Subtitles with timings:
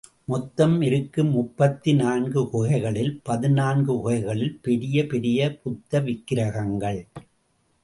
[0.25, 7.01] மொத்தம் இருக்கும் முப்பத்து நான்கு குகைகளில் பதினான்கு குகைகளில் பெரிய பெரிய புத்த விக்கிரகங்கள்.